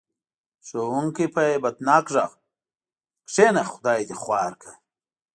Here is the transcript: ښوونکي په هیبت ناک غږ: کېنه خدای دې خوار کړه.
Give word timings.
ښوونکي 0.67 1.25
په 1.33 1.41
هیبت 1.49 1.75
ناک 1.87 2.05
غږ: 2.15 2.31
کېنه 3.33 3.63
خدای 3.71 3.99
دې 4.07 4.15
خوار 4.21 4.51
کړه. 4.61 4.73